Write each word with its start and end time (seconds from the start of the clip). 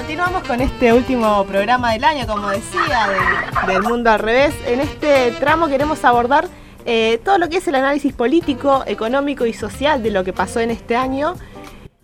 Continuamos 0.00 0.44
con 0.44 0.62
este 0.62 0.94
último 0.94 1.44
programa 1.44 1.92
del 1.92 2.04
año, 2.04 2.26
como 2.26 2.48
decía, 2.48 3.06
del 3.66 3.82
mundo 3.82 4.10
al 4.10 4.18
revés. 4.18 4.54
En 4.66 4.80
este 4.80 5.30
tramo 5.32 5.68
queremos 5.68 6.02
abordar 6.06 6.48
eh, 6.86 7.20
todo 7.22 7.36
lo 7.36 7.50
que 7.50 7.58
es 7.58 7.68
el 7.68 7.74
análisis 7.74 8.14
político, 8.14 8.82
económico 8.86 9.44
y 9.44 9.52
social 9.52 10.02
de 10.02 10.10
lo 10.10 10.24
que 10.24 10.32
pasó 10.32 10.60
en 10.60 10.70
este 10.70 10.96
año, 10.96 11.34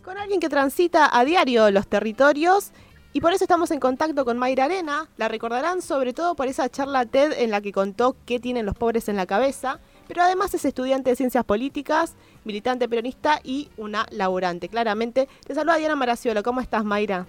con 0.04 0.18
alguien 0.18 0.40
que 0.40 0.50
transita 0.50 1.08
a 1.10 1.24
diario 1.24 1.70
los 1.70 1.88
territorios. 1.88 2.70
Y 3.14 3.22
por 3.22 3.32
eso 3.32 3.44
estamos 3.44 3.70
en 3.70 3.80
contacto 3.80 4.26
con 4.26 4.36
Mayra 4.36 4.64
Arena. 4.64 5.08
La 5.16 5.28
recordarán 5.28 5.80
sobre 5.80 6.12
todo 6.12 6.36
por 6.36 6.48
esa 6.48 6.68
charla 6.68 7.06
TED 7.06 7.32
en 7.38 7.50
la 7.50 7.62
que 7.62 7.72
contó 7.72 8.14
qué 8.26 8.38
tienen 8.38 8.66
los 8.66 8.74
pobres 8.74 9.08
en 9.08 9.16
la 9.16 9.24
cabeza. 9.24 9.80
Pero 10.06 10.22
además 10.22 10.52
es 10.52 10.66
estudiante 10.66 11.08
de 11.08 11.16
ciencias 11.16 11.46
políticas, 11.46 12.14
militante 12.44 12.90
peronista 12.90 13.40
y 13.42 13.70
una 13.78 14.04
laborante. 14.10 14.68
Claramente. 14.68 15.30
Te 15.46 15.54
saluda 15.54 15.78
Diana 15.78 15.96
Maraciolo. 15.96 16.42
¿Cómo 16.42 16.60
estás, 16.60 16.84
Mayra? 16.84 17.26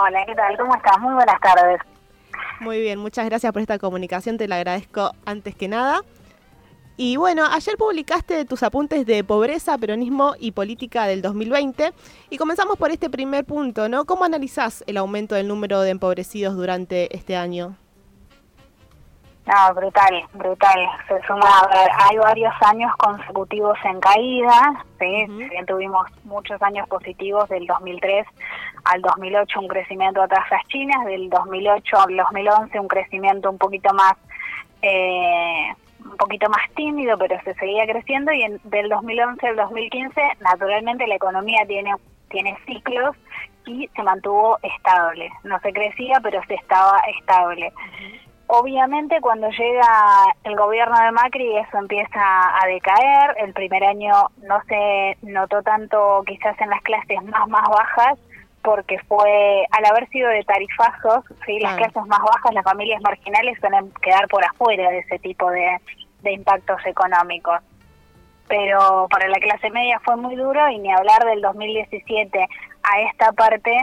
Hola, 0.00 0.24
¿qué 0.24 0.34
tal? 0.34 0.56
¿Cómo 0.56 0.74
estás? 0.74 0.98
Muy 1.00 1.12
buenas 1.12 1.38
tardes. 1.40 1.78
Muy 2.60 2.80
bien, 2.80 2.98
muchas 2.98 3.26
gracias 3.26 3.52
por 3.52 3.60
esta 3.60 3.78
comunicación, 3.78 4.38
te 4.38 4.48
la 4.48 4.56
agradezco 4.56 5.12
antes 5.26 5.54
que 5.54 5.68
nada. 5.68 6.00
Y 6.96 7.16
bueno, 7.16 7.44
ayer 7.50 7.76
publicaste 7.76 8.44
tus 8.44 8.62
apuntes 8.62 9.04
de 9.04 9.22
pobreza, 9.24 9.76
peronismo 9.76 10.34
y 10.38 10.52
política 10.52 11.06
del 11.06 11.20
2020 11.20 11.92
y 12.30 12.38
comenzamos 12.38 12.78
por 12.78 12.90
este 12.90 13.10
primer 13.10 13.44
punto, 13.44 13.88
¿no? 13.88 14.04
¿Cómo 14.06 14.24
analizás 14.24 14.82
el 14.86 14.96
aumento 14.96 15.34
del 15.34 15.48
número 15.48 15.80
de 15.80 15.90
empobrecidos 15.90 16.54
durante 16.54 17.14
este 17.14 17.36
año? 17.36 17.76
No, 19.44 19.74
brutal, 19.74 20.22
brutal. 20.34 20.88
Se 21.08 21.20
suma, 21.26 21.68
hay 21.98 22.16
varios 22.16 22.54
años 22.60 22.94
consecutivos 22.96 23.76
en 23.84 23.98
caída, 23.98 24.84
¿sí? 25.00 25.26
tuvimos 25.66 26.06
muchos 26.24 26.62
años 26.62 26.88
positivos 26.88 27.48
del 27.48 27.66
2003 27.66 28.26
al 28.84 29.02
2008 29.02 29.60
un 29.60 29.68
crecimiento 29.68 30.22
a 30.22 30.28
tasas 30.28 30.60
chinas, 30.68 31.04
del 31.06 31.28
2008 31.28 32.00
al 32.00 32.16
2011 32.16 32.78
un 32.78 32.88
crecimiento 32.88 33.50
un 33.50 33.58
poquito 33.58 33.92
más 33.94 34.14
eh, 34.80 35.72
un 36.04 36.16
poquito 36.16 36.48
más 36.48 36.68
tímido, 36.74 37.16
pero 37.18 37.40
se 37.42 37.54
seguía 37.54 37.84
creciendo 37.86 38.32
y 38.32 38.42
en, 38.42 38.60
del 38.64 38.88
2011 38.88 39.46
al 39.46 39.56
2015 39.56 40.20
naturalmente 40.40 41.06
la 41.06 41.16
economía 41.16 41.64
tiene 41.66 41.94
tiene 42.28 42.56
ciclos 42.66 43.16
y 43.66 43.88
se 43.94 44.02
mantuvo 44.02 44.58
estable. 44.62 45.30
No 45.44 45.58
se 45.60 45.72
crecía, 45.72 46.18
pero 46.22 46.40
se 46.48 46.54
estaba 46.54 46.98
estable. 47.18 47.72
Obviamente 48.54 49.18
cuando 49.22 49.48
llega 49.48 50.26
el 50.44 50.54
gobierno 50.56 50.94
de 51.00 51.10
Macri 51.10 51.56
eso 51.56 51.78
empieza 51.78 52.20
a 52.20 52.66
decaer, 52.66 53.34
el 53.38 53.54
primer 53.54 53.82
año 53.82 54.12
no 54.42 54.60
se 54.68 55.16
notó 55.22 55.62
tanto 55.62 56.22
quizás 56.26 56.60
en 56.60 56.68
las 56.68 56.82
clases 56.82 57.22
más 57.24 57.48
más 57.48 57.66
bajas 57.70 58.18
porque 58.62 58.98
fue 59.08 59.64
al 59.70 59.86
haber 59.86 60.06
sido 60.10 60.28
de 60.28 60.44
tarifazos, 60.44 61.24
¿sí? 61.46 61.60
las 61.60 61.76
clases 61.76 62.04
más 62.04 62.20
bajas, 62.20 62.52
las 62.52 62.62
familias 62.62 63.00
marginales 63.00 63.58
suelen 63.58 63.90
quedar 64.02 64.28
por 64.28 64.44
afuera 64.44 64.90
de 64.90 64.98
ese 64.98 65.18
tipo 65.18 65.50
de, 65.50 65.78
de 66.20 66.32
impactos 66.32 66.84
económicos. 66.84 67.58
Pero 68.48 69.08
para 69.08 69.28
la 69.28 69.38
clase 69.38 69.70
media 69.70 69.98
fue 70.00 70.16
muy 70.16 70.36
duro 70.36 70.68
y 70.68 70.78
ni 70.78 70.92
hablar 70.92 71.24
del 71.24 71.40
2017 71.40 72.46
a 72.82 73.00
esta 73.00 73.32
parte, 73.32 73.78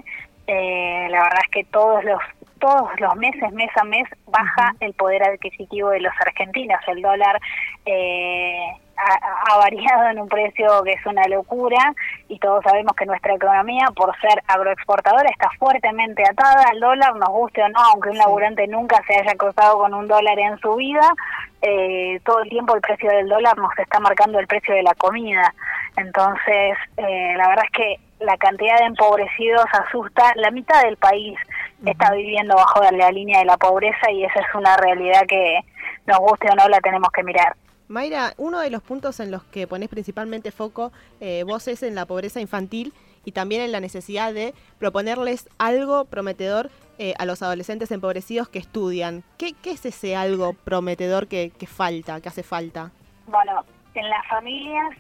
eh, 0.46 1.08
la 1.10 1.24
verdad 1.24 1.40
es 1.44 1.50
que 1.50 1.64
todos 1.64 2.04
los 2.04 2.20
todos 2.60 2.90
los 3.00 3.16
meses, 3.16 3.52
mes 3.54 3.72
a 3.76 3.84
mes, 3.84 4.08
baja 4.28 4.74
el 4.80 4.94
poder 4.94 5.24
adquisitivo 5.24 5.90
de 5.90 6.02
los 6.02 6.14
argentinos. 6.26 6.80
El 6.88 7.02
dólar 7.02 7.40
eh, 7.86 8.72
ha, 8.98 9.58
variado 9.58 10.10
en 10.10 10.20
un 10.20 10.28
precio 10.28 10.84
que 10.84 10.94
es 10.94 11.06
una 11.06 11.24
locura 11.28 11.94
y 12.28 12.38
todos 12.40 12.64
sabemos 12.64 12.94
que 12.96 13.06
nuestra 13.06 13.34
economía, 13.34 13.88
por 13.96 14.14
ser 14.20 14.44
agroexportadora, 14.48 15.30
está 15.30 15.50
fuertemente 15.58 16.24
atada 16.24 16.66
al 16.70 16.80
dólar, 16.80 17.16
nos 17.16 17.30
guste 17.30 17.64
o 17.64 17.70
no, 17.70 17.80
aunque 17.80 18.10
un 18.10 18.18
laburante 18.18 18.68
nunca 18.68 19.02
se 19.08 19.16
haya 19.16 19.36
cruzado 19.36 19.80
con 19.80 19.94
un 19.94 20.08
dólar 20.08 20.38
en 20.40 20.58
su 20.60 20.76
vida, 20.76 21.14
eh, 21.62 22.20
todo 22.26 22.42
el 22.42 22.50
tiempo 22.50 22.76
el 22.76 22.82
precio 22.82 23.10
del 23.10 23.28
dólar 23.28 23.58
nos 23.58 23.78
está 23.78 24.00
marcando 24.00 24.40
el 24.40 24.48
precio 24.48 24.74
de 24.76 24.84
la 24.84 24.94
comida. 24.96 25.54
Entonces, 25.98 26.78
eh, 26.98 27.34
la 27.36 27.48
verdad 27.50 27.66
es 27.66 27.72
que 27.72 28.00
la 28.20 28.38
cantidad 28.38 28.78
de 28.80 28.86
empobrecidos 28.86 29.66
asusta. 29.72 30.34
La 30.36 30.52
mitad 30.52 30.82
del 30.84 30.98
país 30.98 31.38
está 31.86 32.14
viviendo 32.14 32.56
bajo 32.56 32.82
la 32.92 33.12
línea 33.12 33.40
de 33.40 33.46
la 33.46 33.58
pobreza 33.58 34.12
y 34.12 34.24
esa 34.24 34.40
es 34.40 34.56
una 34.56 34.76
realidad 34.78 35.22
que 35.28 35.60
nos 36.06 36.20
guste 36.20 36.50
o 36.52 36.56
no 36.56 36.68
la 36.68 36.80
tenemos 36.82 37.10
que 37.12 37.24
mirar. 37.24 37.56
Mayra, 37.88 38.34
uno 38.38 38.60
de 38.60 38.70
los 38.70 38.84
puntos 38.84 39.20
en 39.20 39.32
los 39.32 39.44
que 39.46 39.66
pones 39.66 39.90
principalmente 39.90 40.52
foco 40.52 40.92
eh, 41.20 41.44
vos 41.44 41.68
es 41.68 41.82
en 41.82 41.96
la 41.96 42.06
pobreza 42.06 42.40
infantil 42.40 42.94
y 43.26 43.32
también 43.32 43.62
en 43.62 43.72
la 43.72 43.80
necesidad 43.80 44.34
de 44.34 44.54
proponerles 44.78 45.50
algo 45.58 46.06
prometedor 46.06 46.70
eh, 47.00 47.14
a 47.18 47.26
los 47.26 47.42
adolescentes 47.42 47.92
empobrecidos 47.92 48.48
que 48.50 48.60
estudian. 48.60 49.24
¿Qué, 49.38 49.54
¿Qué, 49.54 49.72
es 49.72 49.86
ese 49.86 50.16
algo 50.16 50.54
prometedor 50.54 51.28
que, 51.28 51.52
que 51.58 51.66
falta, 51.66 52.22
que 52.22 52.30
hace 52.30 52.44
falta? 52.44 52.92
Bueno, 53.26 53.66
en 53.96 54.10
las 54.10 54.28
familias, 54.28 54.96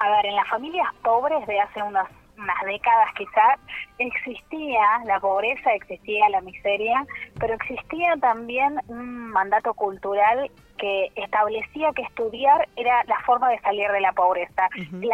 a 0.00 0.10
ver, 0.10 0.26
en 0.26 0.34
las 0.34 0.48
familias 0.48 0.88
pobres 1.02 1.46
de 1.46 1.60
hace 1.60 1.82
unos 1.82 2.08
unas 2.42 2.60
décadas 2.64 3.08
quizás, 3.16 3.58
existía 3.98 4.82
la 5.04 5.20
pobreza, 5.20 5.72
existía 5.74 6.28
la 6.28 6.40
miseria, 6.40 7.04
pero 7.38 7.54
existía 7.54 8.16
también 8.20 8.80
un 8.88 9.30
mandato 9.30 9.74
cultural 9.74 10.50
que 10.78 11.12
establecía 11.14 11.92
que 11.92 12.02
estudiar 12.02 12.68
era 12.76 13.04
la 13.04 13.20
forma 13.20 13.48
de 13.50 13.60
salir 13.60 13.88
de 13.90 14.00
la 14.00 14.12
pobreza. 14.12 14.68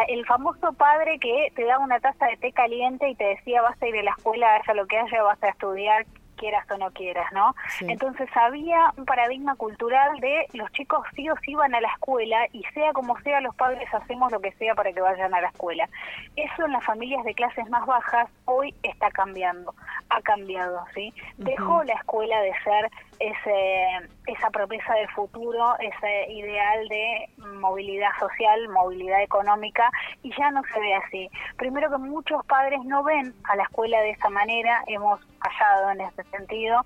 el 0.09 0.25
famoso 0.27 0.73
padre 0.73 1.19
que 1.19 1.53
te 1.55 1.65
daba 1.65 1.85
una 1.85 2.01
taza 2.01 2.27
de 2.27 2.39
té 2.39 2.53
caliente 2.53 3.09
y 3.11 3.15
te 3.15 3.25
decía 3.25 3.61
vas 3.61 3.81
a 3.83 3.87
ir 3.87 3.99
a 3.99 4.03
la 4.03 4.13
escuela, 4.13 4.57
haya 4.57 4.75
lo 4.75 4.87
que 4.87 4.99
haya, 4.99 5.23
vas 5.23 5.43
a 5.43 5.49
estudiar, 5.49 6.07
quieras 6.39 6.65
o 6.71 6.79
no 6.79 6.91
quieras, 6.93 7.31
¿no? 7.33 7.55
Entonces 7.81 8.29
había 8.35 8.93
un 8.97 9.05
paradigma 9.05 9.57
cultural 9.57 10.19
de 10.21 10.47
los 10.55 10.71
chicos 10.73 11.05
sí 11.15 11.29
o 11.29 11.35
sí 11.45 11.55
van 11.55 11.75
a 11.75 11.81
la 11.81 11.89
escuela 11.89 12.47
y 12.53 12.63
sea 12.75 12.93
como 12.93 13.19
sea 13.21 13.41
los 13.41 13.55
padres 13.55 13.93
hacemos 13.93 14.33
lo 14.33 14.41
que 14.41 14.53
sea 14.53 14.75
para 14.75 14.93
que 14.93 15.01
vayan 15.01 15.35
a 15.35 15.41
la 15.41 15.49
escuela. 15.49 15.89
Eso 16.37 16.65
en 16.65 16.73
las 16.73 16.85
familias 16.85 17.25
de 17.25 17.35
clases 17.35 17.69
más 17.69 17.85
bajas 17.87 18.31
hoy 18.47 18.75
está 18.83 19.11
cambiando, 19.11 19.75
ha 20.19 20.23
cambiado, 20.23 20.85
¿sí? 20.95 21.13
Dejó 21.37 21.83
la 21.85 21.95
escuela 21.95 22.41
de 22.41 22.53
ser 22.65 22.91
ese, 23.19 24.09
esa 24.27 24.51
promesa 24.51 24.95
del 24.95 25.09
futuro, 25.11 25.77
ese 25.79 26.33
ideal 26.33 26.89
de 26.89 27.29
movilidad 27.59 28.11
social, 28.19 28.69
movilidad 28.69 29.23
económica, 29.23 29.91
y 30.23 30.31
ya 30.37 30.51
no 30.51 30.63
se 30.73 30.81
ve 30.81 30.95
así. 30.95 31.31
Primero 31.57 31.91
que 31.91 31.99
muchos 31.99 32.45
padres 32.47 32.81
no 32.85 33.03
ven 33.03 33.35
a 33.45 33.57
la 33.57 33.65
escuela 33.65 34.01
de 34.01 34.11
esa 34.11 34.29
manera, 34.29 34.83
hemos 34.87 35.21
fallado 35.43 35.91
en 35.91 36.01
ese 36.03 36.23
sentido. 36.25 36.83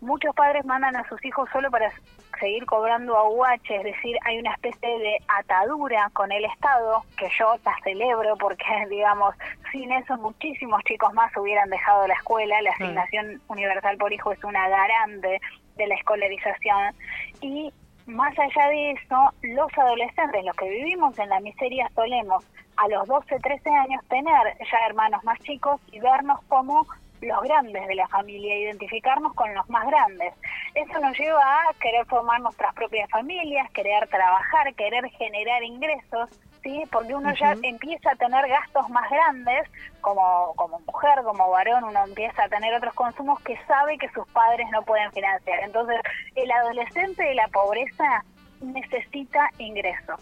Muchos 0.00 0.34
padres 0.34 0.64
mandan 0.64 0.96
a 0.96 1.08
sus 1.08 1.24
hijos 1.24 1.48
solo 1.52 1.70
para 1.70 1.90
seguir 2.38 2.66
cobrando 2.66 3.16
aguache, 3.16 3.76
es 3.76 3.84
decir, 3.84 4.16
hay 4.24 4.38
una 4.38 4.52
especie 4.54 4.98
de 4.98 5.18
atadura 5.28 6.10
con 6.12 6.30
el 6.32 6.44
Estado, 6.44 7.02
que 7.16 7.28
yo 7.38 7.54
la 7.64 7.74
celebro 7.82 8.36
porque, 8.36 8.64
digamos, 8.90 9.34
sin 9.70 9.92
eso 9.92 10.16
muchísimos 10.18 10.82
chicos 10.84 11.12
más 11.14 11.34
hubieran 11.36 11.70
dejado 11.70 12.06
la 12.06 12.14
escuela, 12.14 12.60
la 12.62 12.70
asignación 12.72 13.40
universal 13.48 13.96
por 13.96 14.12
hijo 14.12 14.32
es 14.32 14.42
una 14.44 14.68
garante 14.68 15.40
de 15.76 15.86
la 15.86 15.94
escolarización. 15.94 16.94
Y 17.40 17.72
más 18.06 18.36
allá 18.38 18.68
de 18.68 18.92
eso, 18.92 19.32
los 19.42 19.78
adolescentes, 19.78 20.44
los 20.44 20.56
que 20.56 20.68
vivimos 20.68 21.18
en 21.18 21.28
la 21.28 21.40
miseria, 21.40 21.88
solemos 21.94 22.44
a 22.76 22.88
los 22.88 23.06
12, 23.06 23.38
13 23.38 23.70
años 23.70 24.02
tener 24.08 24.56
ya 24.58 24.86
hermanos 24.86 25.22
más 25.24 25.38
chicos 25.40 25.80
y 25.90 26.00
vernos 26.00 26.40
como 26.48 26.86
los 27.22 27.42
grandes 27.42 27.86
de 27.86 27.94
la 27.94 28.08
familia, 28.08 28.58
identificarnos 28.58 29.32
con 29.34 29.54
los 29.54 29.68
más 29.70 29.86
grandes. 29.86 30.34
Eso 30.74 30.98
nos 31.00 31.16
lleva 31.18 31.40
a 31.40 31.74
querer 31.80 32.04
formar 32.06 32.40
nuestras 32.40 32.74
propias 32.74 33.08
familias, 33.10 33.70
querer 33.70 34.08
trabajar, 34.08 34.74
querer 34.74 35.08
generar 35.10 35.62
ingresos, 35.62 36.30
¿sí? 36.62 36.82
Porque 36.90 37.14
uno 37.14 37.32
ya 37.34 37.54
empieza 37.62 38.10
a 38.10 38.16
tener 38.16 38.48
gastos 38.48 38.88
más 38.90 39.08
grandes, 39.08 39.68
como, 40.00 40.52
como 40.56 40.80
mujer, 40.80 41.22
como 41.24 41.50
varón, 41.50 41.84
uno 41.84 42.04
empieza 42.04 42.44
a 42.44 42.48
tener 42.48 42.74
otros 42.74 42.94
consumos 42.94 43.40
que 43.40 43.56
sabe 43.66 43.98
que 43.98 44.08
sus 44.10 44.26
padres 44.28 44.66
no 44.72 44.82
pueden 44.82 45.10
financiar. 45.12 45.60
Entonces, 45.60 46.00
el 46.34 46.50
adolescente 46.50 47.22
de 47.22 47.34
la 47.34 47.48
pobreza 47.48 48.24
necesita 48.60 49.48
ingresos. 49.58 50.20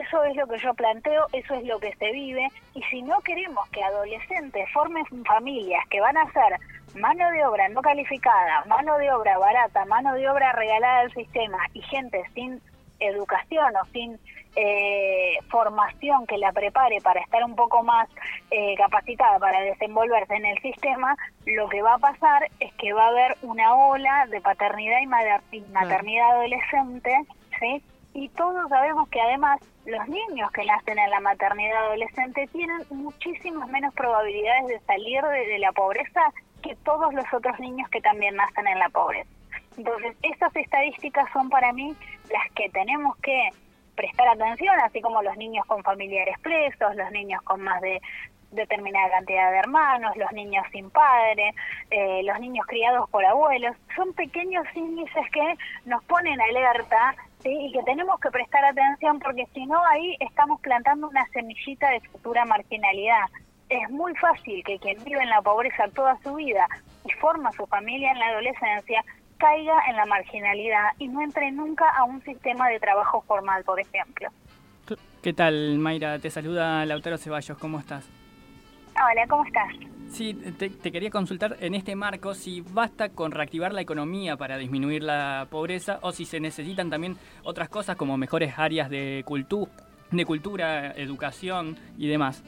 Eso 0.00 0.24
es 0.24 0.34
lo 0.36 0.46
que 0.46 0.58
yo 0.58 0.74
planteo, 0.74 1.26
eso 1.32 1.54
es 1.54 1.64
lo 1.64 1.78
que 1.78 1.94
se 1.96 2.10
vive 2.10 2.48
y 2.74 2.82
si 2.84 3.02
no 3.02 3.20
queremos 3.20 3.68
que 3.70 3.82
adolescentes 3.82 4.68
formen 4.72 5.04
familias 5.24 5.84
que 5.88 6.00
van 6.00 6.16
a 6.16 6.30
ser 6.32 6.58
mano 6.94 7.30
de 7.30 7.44
obra 7.44 7.68
no 7.68 7.80
calificada, 7.82 8.64
mano 8.66 8.98
de 8.98 9.12
obra 9.12 9.38
barata, 9.38 9.84
mano 9.84 10.14
de 10.14 10.28
obra 10.28 10.52
regalada 10.52 11.00
al 11.00 11.12
sistema 11.12 11.58
y 11.74 11.82
gente 11.82 12.22
sin 12.34 12.60
educación 12.98 13.74
o 13.76 13.84
sin 13.92 14.18
eh, 14.56 15.36
formación 15.50 16.26
que 16.26 16.38
la 16.38 16.52
prepare 16.52 17.00
para 17.00 17.20
estar 17.20 17.44
un 17.44 17.56
poco 17.56 17.82
más 17.82 18.08
eh, 18.50 18.74
capacitada 18.76 19.38
para 19.38 19.60
desenvolverse 19.60 20.34
en 20.34 20.46
el 20.46 20.58
sistema, 20.60 21.16
lo 21.44 21.68
que 21.68 21.82
va 21.82 21.94
a 21.94 21.98
pasar 21.98 22.48
es 22.60 22.72
que 22.74 22.92
va 22.92 23.06
a 23.06 23.08
haber 23.08 23.36
una 23.42 23.74
ola 23.74 24.26
de 24.30 24.40
paternidad 24.40 25.00
y 25.00 25.60
maternidad 25.72 26.30
adolescente, 26.32 27.26
¿sí? 27.58 27.82
Y 28.14 28.28
todos 28.30 28.68
sabemos 28.68 29.08
que 29.08 29.20
además 29.20 29.60
los 29.86 30.08
niños 30.08 30.50
que 30.52 30.64
nacen 30.64 30.98
en 30.98 31.10
la 31.10 31.20
maternidad 31.20 31.86
adolescente 31.86 32.48
tienen 32.52 32.80
muchísimas 32.90 33.68
menos 33.68 33.92
probabilidades 33.94 34.68
de 34.68 34.80
salir 34.86 35.20
de, 35.22 35.58
la 35.58 35.72
pobreza 35.72 36.20
que 36.62 36.76
todos 36.76 37.12
los 37.12 37.24
otros 37.32 37.58
niños 37.58 37.88
que 37.90 38.00
también 38.00 38.36
nacen 38.36 38.68
en 38.68 38.78
la 38.78 38.88
pobreza. 38.88 39.28
Entonces, 39.76 40.16
esas 40.22 40.54
estadísticas 40.54 41.26
son 41.32 41.50
para 41.50 41.72
mí 41.72 41.94
las 42.30 42.52
que 42.54 42.70
tenemos 42.70 43.16
que 43.16 43.48
prestar 43.96 44.28
atención, 44.28 44.74
así 44.80 45.00
como 45.00 45.20
los 45.22 45.36
niños 45.36 45.66
con 45.66 45.82
familiares 45.82 46.38
presos, 46.38 46.94
los 46.94 47.10
niños 47.10 47.42
con 47.42 47.60
más 47.60 47.80
de 47.80 48.00
determinada 48.54 49.10
cantidad 49.10 49.50
de 49.50 49.58
hermanos, 49.58 50.16
los 50.16 50.30
niños 50.32 50.64
sin 50.72 50.90
padre, 50.90 51.54
eh, 51.90 52.22
los 52.24 52.38
niños 52.40 52.66
criados 52.66 53.08
por 53.10 53.24
abuelos. 53.24 53.76
Son 53.96 54.12
pequeños 54.14 54.64
índices 54.74 55.30
que 55.32 55.54
nos 55.84 56.02
ponen 56.04 56.40
alerta 56.40 57.14
y 57.44 57.72
que 57.72 57.82
tenemos 57.82 58.18
que 58.20 58.30
prestar 58.30 58.64
atención 58.64 59.18
porque 59.18 59.46
si 59.52 59.66
no 59.66 59.84
ahí 59.86 60.16
estamos 60.20 60.60
plantando 60.60 61.08
una 61.08 61.26
semillita 61.28 61.90
de 61.90 62.00
futura 62.00 62.44
marginalidad. 62.44 63.28
Es 63.68 63.90
muy 63.90 64.14
fácil 64.16 64.62
que 64.64 64.78
quien 64.78 65.02
vive 65.04 65.22
en 65.22 65.30
la 65.30 65.42
pobreza 65.42 65.84
toda 65.94 66.16
su 66.22 66.34
vida 66.34 66.66
y 67.04 67.12
forma 67.12 67.50
su 67.52 67.66
familia 67.66 68.12
en 68.12 68.18
la 68.18 68.26
adolescencia 68.28 69.04
caiga 69.38 69.74
en 69.88 69.96
la 69.96 70.06
marginalidad 70.06 70.90
y 70.98 71.08
no 71.08 71.22
entre 71.22 71.50
nunca 71.50 71.88
a 71.90 72.04
un 72.04 72.22
sistema 72.22 72.68
de 72.68 72.78
trabajo 72.78 73.22
formal, 73.22 73.64
por 73.64 73.80
ejemplo. 73.80 74.28
¿Qué 75.22 75.32
tal, 75.32 75.78
Mayra? 75.78 76.18
Te 76.18 76.30
saluda 76.30 76.84
Lautaro 76.84 77.16
Ceballos, 77.16 77.56
¿cómo 77.58 77.78
estás? 77.78 78.08
Hola, 78.96 79.26
¿cómo 79.28 79.44
estás? 79.44 79.72
Sí, 80.08 80.34
te, 80.34 80.70
quería 80.92 81.10
consultar 81.10 81.56
en 81.60 81.74
este 81.74 81.96
marco 81.96 82.34
si 82.34 82.60
basta 82.60 83.08
con 83.08 83.32
reactivar 83.32 83.72
la 83.72 83.80
economía 83.80 84.36
para 84.36 84.56
disminuir 84.58 85.02
la 85.02 85.48
pobreza 85.50 85.98
o 86.02 86.12
si 86.12 86.24
se 86.24 86.38
necesitan 86.38 86.90
también 86.90 87.16
otras 87.42 87.68
cosas 87.68 87.96
como 87.96 88.16
mejores 88.16 88.56
áreas 88.56 88.88
de, 88.88 89.24
cultu 89.26 89.68
de 90.12 90.24
cultura, 90.24 90.92
educación 90.92 91.76
y 91.98 92.06
demás. 92.06 92.44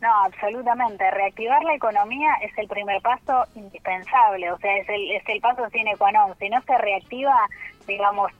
No, 0.00 0.12
absolutamente. 0.24 1.08
Reactivar 1.12 1.62
la 1.62 1.76
economía 1.76 2.30
es 2.42 2.56
el 2.58 2.66
primer 2.66 3.00
paso 3.00 3.44
indispensable, 3.54 4.50
o 4.50 4.58
sea, 4.58 4.76
es 4.76 4.88
el, 4.88 5.12
es 5.12 5.22
el 5.28 5.40
paso 5.40 5.68
sine 5.70 5.96
qua 5.96 6.12
non. 6.12 6.36
Si 6.38 6.48
no 6.48 6.60
se 6.62 6.76
reactiva, 6.76 7.48
digamos, 7.86 8.30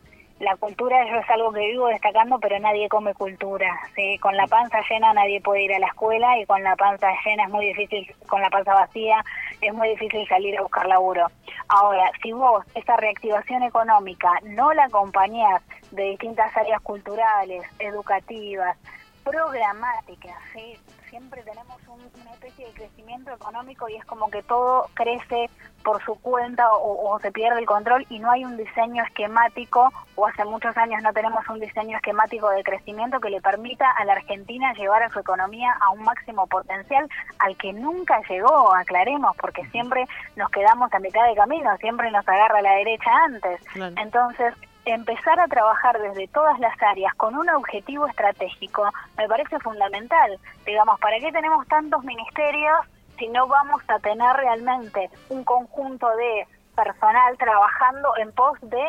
la 0.44 0.56
cultura 0.56 1.04
yo 1.10 1.16
es 1.16 1.30
algo 1.30 1.52
que 1.52 1.66
vivo 1.66 1.88
destacando, 1.88 2.38
pero 2.38 2.58
nadie 2.58 2.88
come 2.88 3.14
cultura. 3.14 3.80
¿sí? 3.96 4.18
Con 4.18 4.36
la 4.36 4.46
panza 4.46 4.78
llena 4.88 5.12
nadie 5.12 5.40
puede 5.40 5.64
ir 5.64 5.74
a 5.74 5.78
la 5.78 5.86
escuela 5.86 6.38
y 6.38 6.46
con 6.46 6.62
la 6.62 6.76
panza 6.76 7.08
llena 7.24 7.44
es 7.44 7.50
muy 7.50 7.66
difícil, 7.66 8.14
con 8.28 8.40
la 8.40 8.50
panza 8.50 8.74
vacía 8.74 9.24
es 9.60 9.72
muy 9.72 9.88
difícil 9.88 10.26
salir 10.28 10.56
a 10.58 10.62
buscar 10.62 10.86
laburo. 10.86 11.26
Ahora, 11.68 12.10
si 12.22 12.32
vos 12.32 12.64
esa 12.74 12.96
reactivación 12.96 13.62
económica 13.62 14.30
no 14.42 14.72
la 14.74 14.84
acompañás 14.84 15.62
de 15.90 16.10
distintas 16.10 16.54
áreas 16.56 16.80
culturales, 16.82 17.64
educativas, 17.78 18.76
programáticas, 19.24 20.36
¿sí? 20.52 20.78
siempre 21.14 21.42
tenemos 21.44 21.76
una 21.86 22.32
especie 22.32 22.66
de 22.66 22.72
crecimiento 22.72 23.30
económico 23.32 23.88
y 23.88 23.94
es 23.94 24.04
como 24.04 24.28
que 24.30 24.42
todo 24.42 24.88
crece 24.94 25.48
por 25.84 26.02
su 26.04 26.16
cuenta 26.16 26.66
o, 26.72 27.16
se 27.20 27.30
pierde 27.30 27.60
el 27.60 27.66
control 27.66 28.04
y 28.08 28.18
no 28.18 28.32
hay 28.32 28.44
un 28.44 28.56
diseño 28.56 29.04
esquemático 29.04 29.92
o 30.16 30.26
hace 30.26 30.44
muchos 30.44 30.76
años 30.76 31.02
no 31.04 31.12
tenemos 31.12 31.46
un 31.48 31.60
diseño 31.60 31.96
esquemático 31.98 32.50
de 32.50 32.64
crecimiento 32.64 33.20
que 33.20 33.30
le 33.30 33.40
permita 33.40 33.88
a 33.92 34.04
la 34.04 34.14
Argentina 34.14 34.72
llevar 34.74 35.04
a 35.04 35.10
su 35.10 35.20
economía 35.20 35.76
a 35.80 35.90
un 35.92 36.02
máximo 36.02 36.48
potencial 36.48 37.08
al 37.38 37.56
que 37.58 37.72
nunca 37.72 38.20
llegó, 38.28 38.74
aclaremos, 38.74 39.36
porque 39.36 39.64
siempre 39.66 40.06
nos 40.34 40.50
quedamos 40.50 40.92
a 40.92 40.98
mitad 40.98 41.24
de 41.28 41.36
camino, 41.36 41.76
siempre 41.76 42.10
nos 42.10 42.26
agarra 42.26 42.60
la 42.60 42.72
derecha 42.72 43.10
antes. 43.24 43.60
Entonces, 43.96 44.52
empezar 44.84 45.40
a 45.40 45.48
trabajar 45.48 45.98
desde 46.00 46.28
todas 46.28 46.58
las 46.58 46.80
áreas 46.82 47.14
con 47.14 47.36
un 47.36 47.48
objetivo 47.50 48.06
estratégico 48.06 48.90
me 49.16 49.28
parece 49.28 49.58
fundamental. 49.60 50.38
Digamos, 50.66 51.00
¿para 51.00 51.18
qué 51.20 51.32
tenemos 51.32 51.66
tantos 51.68 52.04
ministerios 52.04 52.76
si 53.18 53.28
no 53.28 53.46
vamos 53.46 53.82
a 53.88 53.98
tener 54.00 54.36
realmente 54.36 55.10
un 55.30 55.44
conjunto 55.44 56.08
de 56.16 56.46
personal 56.74 57.36
trabajando 57.38 58.16
en 58.18 58.32
pos 58.32 58.58
de 58.62 58.84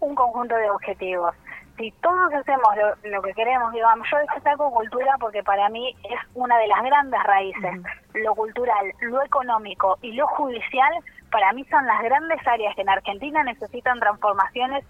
un 0.00 0.14
conjunto 0.14 0.54
de 0.54 0.70
objetivos? 0.70 1.34
Si 1.78 1.90
todos 2.00 2.32
hacemos 2.32 2.68
lo, 3.04 3.22
que 3.22 3.34
queremos, 3.34 3.70
digamos, 3.72 4.08
yo 4.10 4.16
destaco 4.34 4.70
cultura 4.70 5.14
porque 5.20 5.42
para 5.42 5.68
mí 5.68 5.94
es 6.04 6.18
una 6.34 6.56
de 6.56 6.68
las 6.68 6.82
grandes 6.82 7.22
raíces. 7.22 7.82
Lo 8.14 8.34
cultural, 8.34 8.92
lo 9.00 9.22
económico 9.22 9.98
y 10.00 10.12
lo 10.12 10.26
judicial, 10.26 10.90
para 11.30 11.52
mí 11.52 11.64
son 11.64 11.86
las 11.86 12.02
grandes 12.02 12.46
áreas 12.46 12.74
que 12.74 12.80
en 12.80 12.88
Argentina 12.88 13.42
necesitan 13.42 14.00
transformaciones 14.00 14.86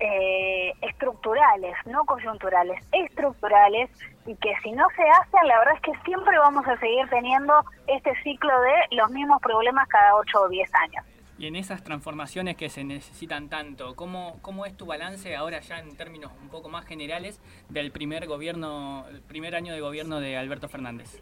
eh, 0.00 0.72
estructurales, 0.80 1.74
no 1.86 2.04
coyunturales, 2.04 2.82
estructurales, 2.90 3.90
y 4.26 4.34
que 4.36 4.52
si 4.62 4.72
no 4.72 4.86
se 4.96 5.02
hacen, 5.02 5.46
la 5.46 5.58
verdad 5.58 5.74
es 5.74 5.82
que 5.82 5.92
siempre 6.04 6.38
vamos 6.38 6.66
a 6.66 6.76
seguir 6.78 7.08
teniendo 7.08 7.54
este 7.86 8.14
ciclo 8.22 8.52
de 8.60 8.96
los 8.96 9.10
mismos 9.10 9.40
problemas 9.42 9.86
cada 9.88 10.14
8 10.16 10.40
o 10.40 10.48
10 10.48 10.74
años. 10.74 11.04
Y 11.38 11.46
en 11.46 11.56
esas 11.56 11.82
transformaciones 11.82 12.56
que 12.56 12.68
se 12.68 12.84
necesitan 12.84 13.48
tanto, 13.48 13.96
¿cómo, 13.96 14.38
¿cómo 14.42 14.66
es 14.66 14.76
tu 14.76 14.84
balance 14.84 15.34
ahora 15.34 15.60
ya 15.60 15.78
en 15.78 15.96
términos 15.96 16.32
un 16.42 16.50
poco 16.50 16.68
más 16.68 16.84
generales 16.84 17.40
del 17.70 17.92
primer 17.92 18.26
gobierno, 18.26 19.06
el 19.08 19.22
primer 19.22 19.54
año 19.54 19.72
de 19.72 19.80
gobierno 19.80 20.20
de 20.20 20.36
Alberto 20.36 20.68
Fernández? 20.68 21.18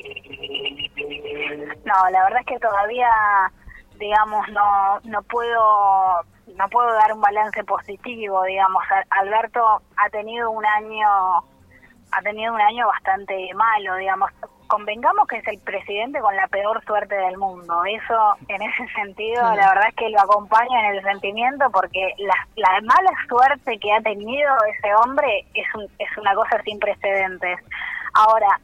No, 1.84 2.10
la 2.10 2.24
verdad 2.24 2.40
es 2.40 2.46
que 2.46 2.58
todavía, 2.58 3.08
digamos, 3.98 4.48
no, 4.48 5.00
no 5.04 5.22
puedo 5.22 6.24
no 6.58 6.68
puedo 6.68 6.92
dar 6.92 7.12
un 7.12 7.20
balance 7.20 7.62
positivo, 7.64 8.42
digamos. 8.42 8.82
Alberto 9.10 9.82
ha 9.96 10.10
tenido 10.10 10.50
un 10.50 10.66
año 10.66 11.08
ha 12.10 12.22
tenido 12.22 12.54
un 12.54 12.60
año 12.60 12.86
bastante 12.86 13.50
malo, 13.54 13.96
digamos. 13.96 14.30
Convengamos 14.66 15.26
que 15.28 15.36
es 15.36 15.46
el 15.48 15.58
presidente 15.60 16.20
con 16.20 16.34
la 16.36 16.46
peor 16.48 16.82
suerte 16.84 17.14
del 17.14 17.38
mundo. 17.38 17.84
Eso, 17.84 18.34
en 18.48 18.62
ese 18.62 18.86
sentido, 18.94 19.42
la 19.42 19.68
verdad 19.68 19.88
es 19.88 19.94
que 19.94 20.10
lo 20.10 20.20
acompaña 20.20 20.88
en 20.88 20.96
el 20.96 21.02
sentimiento 21.02 21.70
porque 21.70 22.14
la, 22.18 22.34
la 22.56 22.80
mala 22.82 23.10
suerte 23.28 23.78
que 23.78 23.92
ha 23.92 24.00
tenido 24.00 24.50
ese 24.76 24.94
hombre 24.94 25.46
es, 25.54 25.66
un, 25.74 25.84
es 25.98 26.18
una 26.18 26.34
cosa 26.34 26.60
sin 26.64 26.78
precedentes. 26.78 27.58
Ahora, 28.14 28.60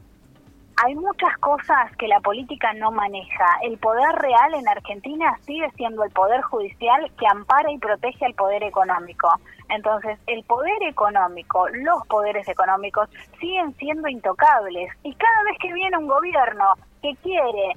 hay 0.82 0.94
muchas 0.94 1.36
cosas 1.38 1.94
que 1.98 2.08
la 2.08 2.20
política 2.20 2.72
no 2.74 2.90
maneja. 2.90 3.46
El 3.62 3.78
poder 3.78 4.14
real 4.16 4.54
en 4.54 4.68
Argentina 4.68 5.38
sigue 5.42 5.70
siendo 5.76 6.04
el 6.04 6.10
poder 6.10 6.40
judicial 6.42 7.10
que 7.18 7.26
ampara 7.26 7.70
y 7.70 7.78
protege 7.78 8.26
al 8.26 8.34
poder 8.34 8.62
económico. 8.62 9.28
Entonces, 9.68 10.18
el 10.26 10.42
poder 10.44 10.82
económico, 10.82 11.68
los 11.68 12.06
poderes 12.08 12.48
económicos 12.48 13.08
siguen 13.40 13.74
siendo 13.76 14.08
intocables. 14.08 14.90
Y 15.02 15.14
cada 15.14 15.42
vez 15.44 15.58
que 15.60 15.72
viene 15.72 15.96
un 15.96 16.08
gobierno 16.08 16.64
que 17.02 17.14
quiere 17.22 17.72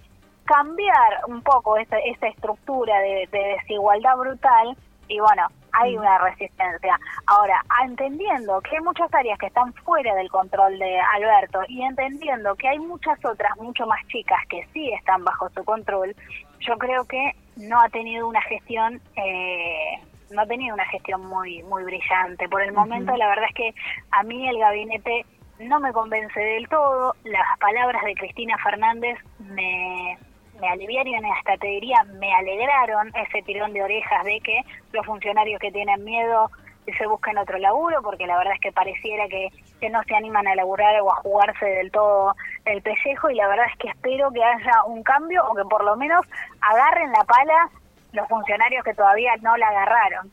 cambiar 0.46 1.22
un 1.28 1.42
poco 1.44 1.78
esta, 1.78 1.98
estructura 2.00 3.00
de 3.00 3.28
desigualdad 3.32 4.18
brutal, 4.18 4.78
y 5.08 5.20
bueno, 5.20 5.48
hay 5.74 5.96
mm. 5.96 6.00
una 6.00 6.18
resistencia. 6.20 7.00
Ahora, 7.26 7.64
entendiendo 7.84 8.62
que 8.62 8.78
hay 8.78 8.84
muchas 8.84 9.14
áreas 9.14 9.38
que 9.40 9.48
están 9.48 9.74
fuera 9.74 10.14
del 10.16 10.30
control 10.30 10.78
de 10.80 11.00
Alberto 11.00 11.62
y 11.68 11.82
entendiendo 11.82 12.56
que 12.56 12.68
hay 12.68 12.80
muchas 12.80 13.24
otras 13.24 13.56
mucho 13.58 13.86
más 13.86 14.06
chicas 14.08 14.40
que 14.50 14.68
sí 14.74 14.92
están 14.94 15.24
bajo 15.24 15.50
su 15.50 15.64
control, 15.64 16.16
yo 16.60 16.78
creo 16.78 17.06
que 17.06 17.36
no 17.56 17.80
ha 17.82 17.90
tenido 17.90 18.28
una 18.28 18.42
gestión 18.42 19.02
eh, 19.16 20.00
no 20.30 20.42
ha 20.42 20.46
tenido 20.46 20.74
una 20.74 20.86
gestión 20.86 21.26
muy 21.26 21.64
muy 21.64 21.84
brillante. 21.84 22.50
Por 22.50 22.62
el 22.62 22.74
momento, 22.74 23.16
la 23.16 23.28
verdad 23.28 23.46
es 23.48 23.56
que 23.56 23.74
a 24.12 24.24
mí 24.24 24.48
el 24.48 24.60
gabinete 24.60 25.26
no 25.60 25.80
me 25.80 25.94
convence 25.94 26.40
del 26.40 26.68
todo. 26.68 27.16
Las 27.24 27.58
palabras 27.60 28.04
de 28.04 28.14
Cristina 28.16 28.58
Fernández 28.58 29.18
me 29.40 30.18
me 30.60 30.70
aliviaron 30.70 31.26
y 31.26 31.32
hasta 31.32 31.58
te 31.58 31.68
diría 31.68 32.04
me 32.20 32.34
alegraron 32.34 33.12
ese 33.16 33.42
tirón 33.44 33.74
de 33.74 33.84
orejas 33.84 34.24
de 34.26 34.40
que 34.42 34.62
los 34.92 35.06
funcionarios 35.06 35.60
que 35.60 35.72
tienen 35.72 36.04
miedo 36.04 36.50
se 36.98 37.08
busquen 37.08 37.38
otro 37.38 37.58
laburo 37.58 38.02
porque 38.02 38.26
la 38.28 38.38
verdad 38.38 38.54
es 38.54 38.62
que 38.62 38.72
pareciera 38.72 39.28
que, 39.28 39.50
que 39.80 39.90
no 39.90 40.02
se 40.04 40.16
animan 40.16 40.48
a 40.48 40.56
laburar 40.56 41.00
o 41.02 41.12
a 41.12 41.16
jugarse 41.16 41.66
del 41.66 41.92
todo 41.92 42.36
el 42.66 42.82
pellejo 42.82 43.30
y 43.30 43.36
la 43.36 43.48
verdad 43.48 43.66
es 43.72 43.78
que 43.78 43.90
espero 43.90 44.32
que 44.32 44.44
haya 44.44 44.84
un 44.86 45.04
cambio 45.04 45.46
o 45.48 45.56
que 45.56 45.64
por 45.64 45.84
lo 45.84 45.98
menos 45.98 46.26
agarren 46.62 47.12
la 47.12 47.24
pala 47.24 47.70
los 48.14 48.28
funcionarios 48.30 48.84
que 48.84 48.94
todavía 48.94 49.36
no 49.42 49.58
la 49.58 49.68
agarraron. 49.68 50.32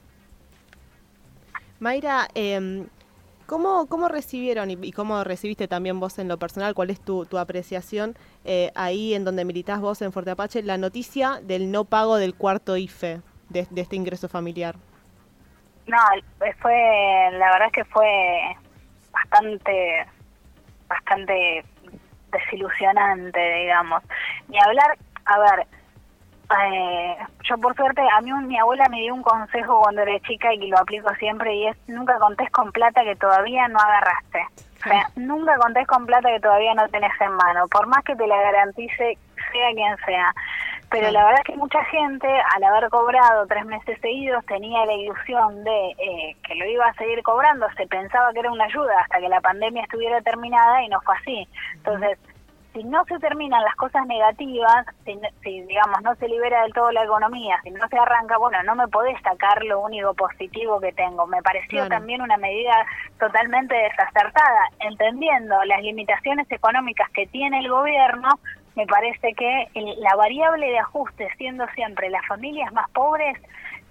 Mayra, 1.81 2.29
eh, 2.35 2.87
¿Cómo, 3.47 3.87
¿Cómo 3.87 4.09
recibieron 4.09 4.71
y, 4.71 4.93
cómo 4.93 5.23
recibiste 5.23 5.69
también 5.69 6.01
vos 6.01 6.19
en 6.19 6.29
lo 6.29 6.39
personal, 6.39 6.75
cuál 6.75 6.91
es 6.91 7.01
tu, 7.01 7.27
tu 7.27 7.39
apreciación 7.39 8.15
eh, 8.45 8.71
ahí 8.75 9.15
en 9.15 9.25
donde 9.25 9.45
militás 9.45 9.81
vos 9.81 10.01
en 10.01 10.13
Fuerte 10.13 10.31
Apache, 10.31 10.63
la 10.63 10.79
noticia 10.79 11.41
del 11.43 11.71
no 11.71 11.85
pago 11.85 12.17
del 12.17 12.35
cuarto 12.35 12.77
IFE 12.77 13.21
de, 13.51 13.67
este 13.77 13.97
ingreso 13.97 14.29
familiar? 14.29 14.77
No, 15.87 15.99
fue, 16.61 17.29
la 17.33 17.53
verdad 17.53 17.67
es 17.67 17.73
que 17.73 17.85
fue 17.85 18.57
bastante, 19.13 20.07
bastante 20.89 21.65
desilusionante, 22.33 23.41
digamos. 23.61 24.03
Ni 24.49 24.59
hablar, 24.59 24.97
a 25.27 25.39
ver, 25.39 25.67
eh, 26.73 27.17
yo 27.43 27.59
por 27.59 27.75
suerte, 27.75 28.01
a 28.01 28.21
mí 28.21 28.33
mi 28.47 28.59
abuela 28.59 28.87
me 28.91 29.01
dio 29.01 29.15
un 29.15 29.23
consejo 29.23 29.81
cuando 29.81 30.03
era 30.03 30.19
chica 30.21 30.53
y 30.53 30.61
que 30.61 30.67
lo 30.69 30.79
aplico 30.79 31.15
siempre 31.17 31.55
y 31.55 31.67
es 31.67 31.77
nunca 31.89 32.19
contés 32.19 32.51
con 32.51 32.73
plata 32.73 33.03
que 33.05 33.17
todavía 33.17 33.69
no 33.69 33.79
agarraste. 33.79 34.47
O 34.85 34.89
sea, 34.89 35.09
nunca 35.17 35.57
contés 35.57 35.87
con 35.87 36.05
plata 36.05 36.29
que 36.29 36.41
todavía 36.41 36.75
no 36.75 36.87
tenés 36.89 37.13
en 37.21 37.33
mano, 37.33 37.67
por 37.69 37.87
más 37.87 38.05
que 38.05 38.15
te 38.17 38.27
la 38.27 38.37
garantice 38.37 39.19
sea 39.53 39.73
quien 39.73 39.97
sea. 40.05 40.35
pero 40.91 41.11
la 41.11 41.25
verdad 41.25 41.41
es 41.41 41.53
que 41.53 41.57
mucha 41.57 41.83
gente, 41.85 42.29
al 42.55 42.65
haber 42.65 42.89
cobrado 42.91 43.47
tres 43.47 43.65
meses 43.65 43.99
seguidos, 44.01 44.45
tenía 44.47 44.85
la 44.85 44.93
ilusión 44.93 45.65
de 45.65 45.91
eh, 45.99 46.37
que 46.47 46.55
lo 46.55 46.67
iba 46.67 46.87
a 46.87 46.95
seguir 46.95 47.23
cobrando, 47.23 47.67
se 47.77 47.87
pensaba 47.87 48.33
que 48.33 48.41
era 48.41 48.53
una 48.53 48.65
ayuda 48.65 49.01
hasta 49.01 49.19
que 49.19 49.29
la 49.29 49.41
pandemia 49.41 49.83
estuviera 49.83 50.21
terminada 50.21 50.83
y 50.83 50.89
no 50.89 51.01
fue 51.01 51.17
así. 51.17 51.49
Entonces, 51.75 52.19
si 52.75 52.83
no 52.83 53.05
se 53.05 53.19
terminan 53.21 53.63
las 53.63 53.77
cosas 53.77 54.05
negativas, 54.07 54.85
si, 55.05 55.61
digamos 55.63 56.03
no 56.03 56.15
se 56.17 56.29
libera 56.29 56.63
del 56.63 56.73
todo 56.73 56.91
la 56.91 57.05
economía, 57.05 57.61
si 57.63 57.71
no 57.71 57.87
se 57.89 57.97
arranca, 57.97 58.37
bueno, 58.37 58.61
no 58.65 58.75
me 58.75 58.89
podés 58.89 59.17
sacar 59.23 59.63
lo 59.65 59.81
único 59.81 60.13
positivo 60.15 60.81
que 60.81 60.93
tengo. 60.93 61.27
Me 61.27 61.41
pareció 61.41 61.89
también 61.89 62.21
una 62.21 62.37
medida 62.37 62.85
totalmente 63.21 63.75
desacertada, 63.77 64.69
entendiendo 64.81 65.63
las 65.65 65.83
limitaciones 65.83 66.51
económicas 66.51 67.09
que 67.11 67.27
tiene 67.29 67.61
el 67.61 67.69
gobierno, 67.69 68.29
me 68.75 68.87
parece 68.87 69.33
que 69.35 69.69
la 69.75 70.17
variable 70.17 70.67
de 70.67 70.79
ajuste 70.81 71.29
siendo 71.39 71.67
siempre 71.77 72.11
las 72.11 72.27
familias 72.27 72.73
más 72.73 72.91
pobres, 72.91 73.39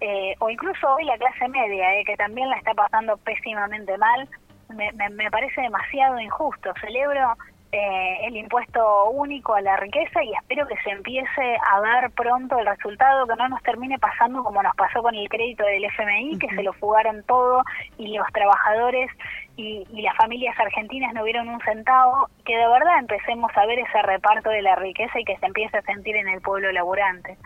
eh, 0.02 0.36
o 0.40 0.50
incluso 0.50 0.96
hoy 0.96 1.06
la 1.06 1.18
clase 1.18 1.48
media, 1.48 1.96
eh, 1.96 2.04
que 2.04 2.18
también 2.18 2.50
la 2.50 2.58
está 2.58 2.74
pasando 2.74 3.16
pésimamente 3.16 3.98
mal, 3.98 4.28
me, 4.76 4.92
me 5.10 5.32
parece 5.32 5.62
demasiado 5.62 6.20
injusto. 6.20 6.74
Celebro 6.82 7.38
eh, 7.74 8.28
el 8.28 8.38
impuesto 8.38 9.10
único 9.10 9.56
a 9.56 9.62
la 9.62 9.76
riqueza 9.78 10.24
y 10.24 10.32
espero 10.34 10.68
que 10.68 10.76
se 10.84 10.92
empiece 10.92 11.58
a 11.72 11.80
ver 11.80 12.12
pronto 12.12 12.60
el 12.60 12.68
resultado, 12.68 13.26
que 13.26 13.36
no 13.36 13.50
nos 13.50 13.64
termine 13.64 13.98
pasando 13.98 14.44
como 14.44 14.62
nos 14.62 14.76
pasó 14.76 15.02
con 15.02 15.16
el 15.16 15.28
crédito 15.28 15.64
del 15.64 15.84
FMI, 15.86 16.38
que 16.38 16.50
se 16.56 16.62
lo 16.62 16.72
fugaron 16.74 17.24
todo 17.24 17.64
y 17.98 18.16
los 18.16 18.28
trabajadores 18.32 19.10
y, 19.58 19.88
y, 19.92 20.02
las 20.04 20.16
familias 20.18 20.56
argentinas 20.60 21.16
no 21.16 21.24
vieron 21.24 21.50
un 21.50 21.60
centavo, 21.62 22.30
que 22.46 22.56
de 22.56 22.68
verdad 22.68 23.00
empecemos 23.00 23.52
a 23.56 23.66
ver 23.66 23.80
ese 23.80 24.02
reparto 24.04 24.52
de 24.52 24.62
la 24.62 24.76
riqueza 24.76 25.20
y 25.20 25.26
que 25.26 25.38
se 25.38 25.46
empiece 25.48 25.76
a 25.78 25.82
sentir 25.82 26.16
en 26.16 26.28
el 26.28 26.42
pueblo 26.42 26.72
laburante. 26.72 27.38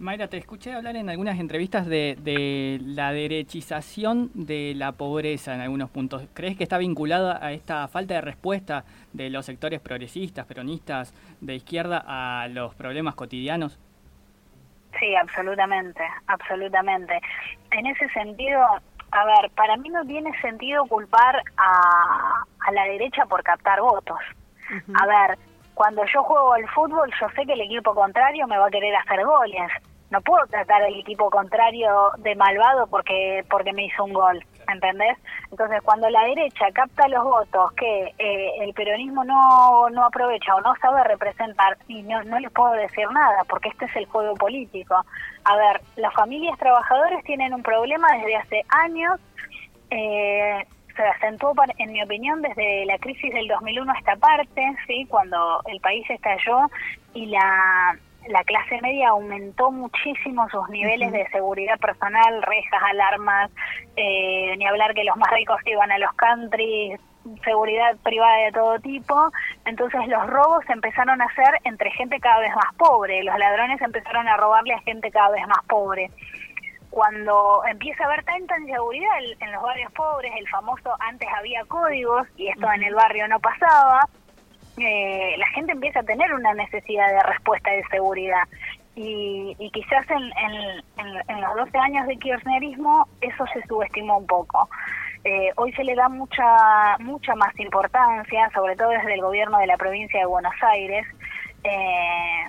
Mayra, 0.00 0.26
te 0.26 0.38
escuché 0.38 0.72
hablar 0.72 0.96
en 0.96 1.08
algunas 1.08 1.38
entrevistas 1.38 1.86
de, 1.86 2.80
la 2.84 3.12
derechización 3.12 4.30
de 4.34 4.74
la 4.74 4.90
pobreza 4.90 5.54
en 5.54 5.60
algunos 5.60 5.88
puntos. 5.88 6.26
¿Crees 6.34 6.56
que 6.56 6.64
está 6.64 6.78
vinculada 6.78 7.38
a 7.40 7.52
esta 7.52 7.86
falta 7.86 8.14
de 8.14 8.20
respuesta 8.20 8.84
de 9.12 9.30
los 9.30 9.46
sectores 9.46 9.80
progresistas, 9.80 10.46
peronistas, 10.46 11.14
de 11.40 11.54
izquierda 11.54 12.04
a 12.06 12.48
los 12.48 12.74
problemas 12.74 13.14
cotidianos? 13.14 13.78
Sí, 14.98 15.14
absolutamente, 15.14 16.02
absolutamente. 16.26 17.20
En 17.70 17.86
ese 17.86 18.08
sentido, 18.08 18.60
a 19.12 19.24
ver, 19.24 19.50
para 19.54 19.76
mí 19.76 19.90
no 19.90 20.04
tiene 20.04 20.32
sentido 20.40 20.86
culpar 20.86 21.40
a, 21.56 22.44
la 22.72 22.84
derecha 22.84 23.26
por 23.26 23.44
captar 23.44 23.80
votos. 23.80 24.18
A 24.94 25.06
ver, 25.06 25.38
cuando 25.74 26.04
yo 26.12 26.22
juego 26.22 26.52
al 26.52 26.68
fútbol, 26.68 27.10
yo 27.20 27.28
sé 27.30 27.44
que 27.44 27.52
el 27.52 27.60
equipo 27.60 27.94
contrario 27.94 28.46
me 28.46 28.58
va 28.58 28.66
a 28.66 28.70
querer 28.70 28.94
hacer 28.96 29.24
goles. 29.24 29.70
No 30.10 30.20
puedo 30.20 30.46
tratar 30.46 30.82
al 30.82 30.94
equipo 30.94 31.28
contrario 31.28 32.12
de 32.18 32.36
malvado 32.36 32.86
porque 32.86 33.44
porque 33.50 33.72
me 33.72 33.86
hizo 33.86 34.04
un 34.04 34.12
gol, 34.12 34.44
¿entendés? 34.72 35.18
Entonces, 35.50 35.80
cuando 35.82 36.08
la 36.08 36.22
derecha 36.24 36.66
capta 36.72 37.08
los 37.08 37.24
votos 37.24 37.72
que 37.72 38.14
eh, 38.18 38.50
el 38.60 38.72
peronismo 38.74 39.24
no, 39.24 39.90
no 39.90 40.04
aprovecha 40.04 40.54
o 40.54 40.60
no 40.60 40.74
sabe 40.80 41.02
representar, 41.04 41.76
y 41.88 42.02
no, 42.02 42.22
no 42.24 42.38
les 42.38 42.52
puedo 42.52 42.72
decir 42.74 43.10
nada, 43.10 43.42
porque 43.48 43.70
este 43.70 43.86
es 43.86 43.96
el 43.96 44.06
juego 44.06 44.34
político. 44.34 44.94
A 45.44 45.56
ver, 45.56 45.80
las 45.96 46.14
familias 46.14 46.56
trabajadoras 46.58 47.24
tienen 47.24 47.52
un 47.52 47.62
problema 47.62 48.06
desde 48.12 48.36
hace 48.36 48.62
años. 48.68 49.18
Eh, 49.90 50.64
se 50.96 51.02
acentuó, 51.02 51.54
en 51.78 51.92
mi 51.92 52.02
opinión, 52.02 52.42
desde 52.42 52.84
la 52.86 52.98
crisis 52.98 53.32
del 53.32 53.48
2001 53.48 53.92
a 53.92 53.98
esta 53.98 54.16
parte, 54.16 54.76
¿sí? 54.86 55.06
cuando 55.08 55.60
el 55.66 55.80
país 55.80 56.08
estalló 56.08 56.70
y 57.14 57.26
la, 57.26 57.96
la 58.28 58.44
clase 58.44 58.80
media 58.80 59.10
aumentó 59.10 59.70
muchísimo 59.70 60.48
sus 60.50 60.68
niveles 60.68 61.12
de 61.12 61.26
seguridad 61.28 61.78
personal, 61.78 62.42
rejas, 62.42 62.82
alarmas, 62.90 63.50
eh, 63.96 64.54
ni 64.56 64.66
hablar 64.66 64.94
que 64.94 65.04
los 65.04 65.16
más 65.16 65.30
ricos 65.32 65.60
iban 65.66 65.90
a 65.90 65.98
los 65.98 66.12
countries, 66.14 67.00
seguridad 67.42 67.96
privada 68.02 68.36
de 68.44 68.52
todo 68.52 68.78
tipo, 68.80 69.30
entonces 69.64 70.06
los 70.08 70.26
robos 70.26 70.64
empezaron 70.68 71.22
a 71.22 71.34
ser 71.34 71.58
entre 71.64 71.90
gente 71.92 72.20
cada 72.20 72.40
vez 72.40 72.54
más 72.54 72.74
pobre, 72.76 73.22
los 73.24 73.38
ladrones 73.38 73.80
empezaron 73.80 74.28
a 74.28 74.36
robarle 74.36 74.74
a 74.74 74.80
gente 74.80 75.10
cada 75.10 75.30
vez 75.30 75.46
más 75.46 75.64
pobre 75.66 76.10
cuando 76.94 77.60
empieza 77.68 78.04
a 78.04 78.06
haber 78.06 78.24
tanta 78.24 78.56
inseguridad 78.56 79.18
en 79.40 79.50
los 79.50 79.60
barrios 79.60 79.90
pobres, 79.94 80.30
el 80.38 80.48
famoso 80.48 80.94
antes 81.00 81.28
había 81.36 81.64
códigos 81.64 82.28
y 82.36 82.46
esto 82.46 82.70
en 82.72 82.84
el 82.84 82.94
barrio 82.94 83.26
no 83.26 83.40
pasaba, 83.40 84.08
eh, 84.76 85.34
la 85.36 85.46
gente 85.48 85.72
empieza 85.72 86.00
a 86.00 86.02
tener 86.04 86.32
una 86.32 86.54
necesidad 86.54 87.08
de 87.08 87.20
respuesta 87.24 87.72
de 87.72 87.82
seguridad. 87.90 88.44
Y, 88.94 89.56
quizás 89.72 90.08
en, 90.08 90.22
en, 91.26 91.40
los 91.40 91.56
12 91.56 91.78
años 91.78 92.06
de 92.06 92.16
kirchnerismo 92.16 93.08
eso 93.20 93.44
se 93.52 93.66
subestimó 93.66 94.18
un 94.18 94.26
poco. 94.28 94.68
Eh, 95.24 95.50
hoy 95.56 95.72
se 95.72 95.82
le 95.82 95.96
da 95.96 96.08
mucha 96.08 96.96
mucha 97.00 97.34
más 97.34 97.58
importancia, 97.58 98.48
sobre 98.54 98.76
todo 98.76 98.90
desde 98.90 99.14
el 99.14 99.20
gobierno 99.20 99.58
de 99.58 99.66
la 99.66 99.76
provincia 99.76 100.20
de 100.20 100.26
Buenos 100.26 100.54
Aires. 100.62 101.04
Eh, 101.64 102.44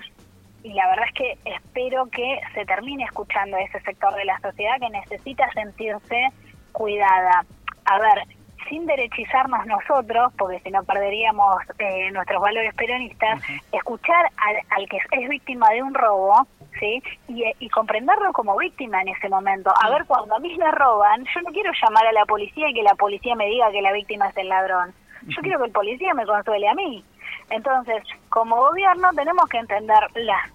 y 0.65 0.73
la 0.73 0.87
verdad 0.87 1.05
es 1.07 1.13
que 1.13 1.37
espero 1.45 2.07
que 2.07 2.39
se 2.55 2.65
termine 2.65 3.03
escuchando 3.03 3.55
a 3.55 3.61
ese 3.61 3.79
sector 3.81 4.15
de 4.15 4.25
la 4.25 4.39
sociedad 4.39 4.79
que 4.79 4.89
necesita 4.89 5.47
sentirse 5.51 6.29
cuidada. 6.71 7.45
A 7.85 7.99
ver, 7.99 8.23
sin 8.67 8.87
derechizarnos 8.87 9.63
nosotros, 9.67 10.33
porque 10.35 10.59
si 10.61 10.71
no 10.71 10.83
perderíamos 10.83 11.57
eh, 11.77 12.09
nuestros 12.11 12.41
valores 12.41 12.73
peronistas, 12.73 13.43
escuchar 13.71 14.25
al, 14.37 14.89
que 14.89 14.97
es 14.97 15.29
víctima 15.29 15.69
de 15.69 15.83
un 15.83 15.93
robo, 15.93 16.47
¿sí? 16.79 16.99
Y, 17.27 17.69
comprenderlo 17.69 18.33
como 18.33 18.57
víctima 18.57 19.03
en 19.03 19.09
ese 19.09 19.29
momento. 19.29 19.71
A 19.79 19.91
ver, 19.91 20.05
cuando 20.05 20.35
a 20.35 20.39
mí 20.39 20.57
me 20.57 20.71
roban, 20.71 21.25
yo 21.25 21.41
no 21.41 21.51
quiero 21.51 21.71
llamar 21.79 22.07
a 22.07 22.11
la 22.11 22.25
policía 22.25 22.69
y 22.69 22.73
que 22.73 22.81
la 22.81 22.95
policía 22.95 23.35
me 23.35 23.45
diga 23.45 23.69
que 23.69 23.83
la 23.83 23.91
víctima 23.91 24.29
es 24.29 24.37
el 24.37 24.49
ladrón. 24.49 24.95
Yo 25.27 25.41
quiero 25.43 25.59
que 25.59 25.65
el 25.65 25.71
policía 25.71 26.15
me 26.15 26.25
consuele 26.25 26.67
a 26.67 26.73
mí. 26.73 27.03
Entonces, 27.49 28.03
como 28.29 28.55
gobierno 28.57 29.09
tenemos 29.15 29.47
que 29.49 29.57
entender 29.57 29.99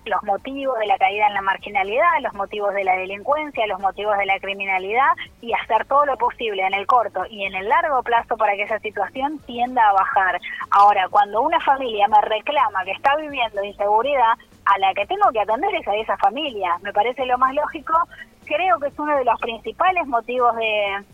los 0.05 0.23
motivos 0.25 0.79
de 0.79 0.87
la 0.87 0.99
caída 0.99 1.27
en 1.29 1.35
la 1.35 1.43
marginalidad, 1.43 2.21
los 2.23 2.35
motivos 2.35 2.75
de 2.75 2.85
la 2.85 2.97
delincuencia, 2.97 3.67
los 3.67 3.81
motivos 3.81 4.17
de 4.19 4.27
la 4.27 4.39
criminalidad 4.39 5.11
y 5.41 5.53
hacer 5.53 5.87
todo 5.87 6.05
lo 6.07 6.17
posible 6.17 6.67
en 6.67 6.75
el 6.75 6.87
corto 6.87 7.25
y 7.31 7.45
en 7.45 7.55
el 7.55 7.69
largo 7.69 8.03
plazo 8.03 8.37
para 8.37 8.55
que 8.55 8.65
esa 8.65 8.79
situación 8.81 9.39
tienda 9.47 9.89
a 9.89 9.93
bajar. 9.93 10.41
Ahora, 10.71 11.09
cuando 11.09 11.43
una 11.43 11.61
familia 11.61 12.09
me 12.09 12.21
reclama 12.23 12.85
que 12.85 12.93
está 12.93 13.17
viviendo 13.17 13.63
inseguridad, 13.65 14.35
a 14.65 14.79
la 14.79 14.95
que 14.95 15.07
tengo 15.07 15.31
que 15.33 15.41
atender 15.41 15.75
es 15.75 15.89
a 15.89 15.97
esa 15.97 16.17
familia. 16.19 16.77
Me 16.83 16.93
parece 16.93 17.27
lo 17.27 17.39
más 17.39 17.55
lógico. 17.55 17.95
Creo 18.45 18.79
que 18.79 18.89
es 18.89 18.99
uno 18.99 19.17
de 19.17 19.25
los 19.25 19.41
principales 19.41 20.07
motivos 20.07 20.55
de 20.57 21.05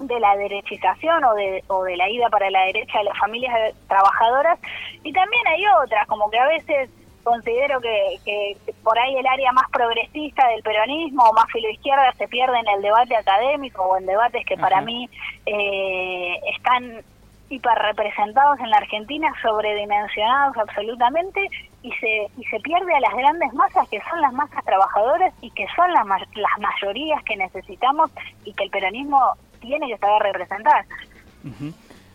de 0.00 0.20
la 0.20 0.36
derechización 0.36 1.24
o 1.24 1.34
de, 1.34 1.62
o 1.68 1.84
de 1.84 1.96
la 1.96 2.08
ida 2.08 2.28
para 2.30 2.50
la 2.50 2.64
derecha 2.64 2.98
de 2.98 3.04
las 3.04 3.18
familias 3.18 3.74
trabajadoras. 3.86 4.58
Y 5.02 5.12
también 5.12 5.46
hay 5.46 5.64
otras, 5.84 6.06
como 6.06 6.30
que 6.30 6.38
a 6.38 6.46
veces 6.46 6.90
considero 7.22 7.80
que, 7.80 8.18
que 8.24 8.56
por 8.82 8.98
ahí 8.98 9.14
el 9.16 9.26
área 9.26 9.52
más 9.52 9.70
progresista 9.70 10.48
del 10.48 10.62
peronismo 10.62 11.24
o 11.24 11.32
más 11.34 11.46
filoizquierda 11.52 12.12
se 12.14 12.26
pierde 12.28 12.58
en 12.58 12.68
el 12.76 12.82
debate 12.82 13.14
académico 13.14 13.82
o 13.82 13.98
en 13.98 14.06
debates 14.06 14.44
que 14.46 14.56
para 14.56 14.80
mí 14.80 15.08
eh, 15.44 16.40
están 16.56 17.02
hiperrepresentados 17.50 18.60
en 18.60 18.70
la 18.70 18.78
Argentina, 18.78 19.32
sobredimensionados 19.42 20.56
absolutamente, 20.56 21.48
y 21.82 21.92
se, 21.92 22.28
y 22.38 22.44
se 22.44 22.60
pierde 22.60 22.94
a 22.94 23.00
las 23.00 23.12
grandes 23.12 23.52
masas 23.54 23.88
que 23.88 24.00
son 24.08 24.20
las 24.20 24.32
masas 24.32 24.64
trabajadoras 24.64 25.34
y 25.40 25.50
que 25.50 25.66
son 25.74 25.92
las, 25.92 26.06
las 26.06 26.58
mayorías 26.60 27.22
que 27.24 27.36
necesitamos 27.36 28.10
y 28.44 28.52
que 28.52 28.64
el 28.64 28.70
peronismo 28.70 29.34
tiene 29.60 29.88
que 29.88 29.98
saber 29.98 30.22
representar. 30.22 30.84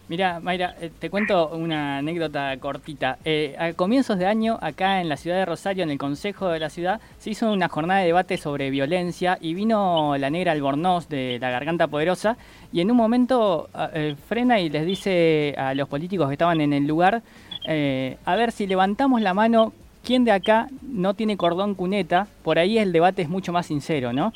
Mira, 0.08 0.40
Mayra, 0.40 0.76
eh, 0.80 0.92
te 1.00 1.10
cuento 1.10 1.50
una 1.50 1.98
anécdota 1.98 2.56
cortita. 2.58 3.18
Eh, 3.26 3.56
a 3.58 3.74
comienzos 3.74 4.20
de 4.20 4.28
año, 4.28 4.60
acá 4.62 5.02
en 5.02 5.10
la 5.10 5.18
ciudad 5.18 5.38
de 5.38 5.46
Rosario, 5.46 5.84
en 5.84 5.90
el 5.90 5.98
Consejo 5.98 6.50
de 6.50 6.60
la 6.60 6.70
Ciudad, 6.70 7.02
se 7.18 7.32
hizo 7.32 7.52
una 7.52 7.70
jornada 7.70 8.02
de 8.02 8.08
debate 8.08 8.38
sobre 8.38 8.70
violencia 8.70 9.40
y 9.42 9.56
vino 9.56 10.16
la 10.18 10.30
negra 10.30 10.52
Albornoz 10.52 11.10
de 11.10 11.40
la 11.42 11.50
Garganta 11.50 11.88
Poderosa 11.88 12.38
y 12.72 12.82
en 12.82 12.92
un 12.92 12.98
momento 12.98 13.68
eh, 13.96 14.16
frena 14.28 14.60
y 14.60 14.70
les 14.70 14.86
dice 14.86 15.56
a 15.58 15.74
los 15.74 15.90
políticos 15.90 16.28
que 16.28 16.34
estaban 16.34 16.62
en 16.62 16.74
el 16.74 16.86
lugar, 16.86 17.24
a 17.68 18.36
ver 18.36 18.52
si 18.52 18.68
levantamos 18.68 19.24
la 19.24 19.34
mano, 19.34 19.74
¿quién 20.04 20.24
de 20.24 20.32
acá 20.32 20.68
no 20.84 21.16
tiene 21.16 21.36
cordón 21.36 21.74
cuneta? 21.74 22.28
Por 22.44 22.60
ahí 22.60 22.78
el 22.78 22.92
debate 22.92 23.24
es 23.24 23.30
mucho 23.30 23.52
más 23.52 23.66
sincero, 23.66 24.14
¿no? 24.14 24.34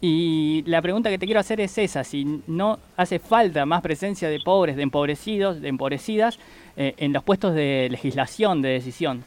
Y 0.00 0.62
la 0.66 0.80
pregunta 0.80 1.10
que 1.10 1.18
te 1.18 1.26
quiero 1.26 1.40
hacer 1.40 1.60
es 1.60 1.76
esa, 1.76 2.04
si 2.04 2.42
no 2.46 2.78
hace 2.96 3.18
falta 3.18 3.66
más 3.66 3.82
presencia 3.82 4.30
de 4.30 4.40
pobres, 4.40 4.76
de 4.76 4.82
empobrecidos, 4.82 5.60
de 5.60 5.68
empobrecidas 5.68 6.38
eh, 6.76 6.94
en 6.96 7.12
los 7.12 7.22
puestos 7.22 7.54
de 7.54 7.88
legislación, 7.90 8.62
de 8.62 8.70
decisión. 8.70 9.24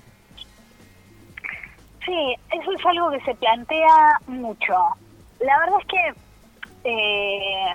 Sí, 2.03 2.35
eso 2.51 2.71
es 2.71 2.85
algo 2.85 3.11
que 3.11 3.21
se 3.21 3.35
plantea 3.35 4.19
mucho. 4.27 4.73
La 5.39 5.59
verdad 5.59 5.79
es 5.79 5.87
que, 5.87 6.13
eh, 6.85 7.73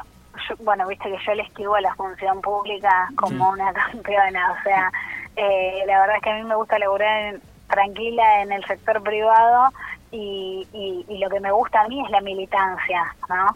bueno, 0.59 0.89
viste 0.89 1.09
que 1.09 1.19
yo 1.25 1.35
le 1.35 1.43
esquivo 1.45 1.77
a 1.77 1.81
la 1.81 1.95
función 1.95 2.41
pública 2.41 3.09
como 3.15 3.51
una 3.51 3.73
campeona, 3.93 4.53
o 4.59 4.63
sea, 4.65 4.91
eh, 5.37 5.85
la 5.87 6.01
verdad 6.01 6.17
es 6.17 6.23
que 6.23 6.31
a 6.31 6.37
mí 6.37 6.43
me 6.43 6.57
gusta 6.57 6.79
laburar 6.81 7.37
tranquila 7.69 8.43
en 8.43 8.51
el 8.51 8.65
sector 8.65 9.01
privado 9.03 9.73
y, 10.11 11.05
y, 11.09 11.19
lo 11.19 11.29
que 11.29 11.41
me 11.41 11.53
gusta 11.53 11.83
a 11.83 11.89
mí 11.89 12.03
es 12.05 12.11
la 12.11 12.21
militancia, 12.21 13.15
¿no? 13.29 13.47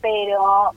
Pero 0.00 0.70